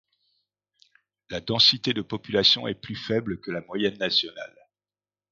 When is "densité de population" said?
1.41-2.67